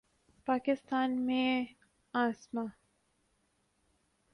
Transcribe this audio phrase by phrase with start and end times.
[0.47, 1.65] پاکستان میں
[2.13, 2.65] اسما